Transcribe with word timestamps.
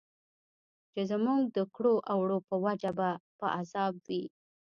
چې 0.91 1.01
زموږ 1.11 1.41
د 1.55 1.57
کړو 1.75 1.95
او 2.09 2.17
وړو 2.23 2.39
په 2.49 2.55
وجه 2.65 2.91
به 2.97 3.09
په 3.39 3.45
عذاب 3.57 3.93
وي. 4.07 4.23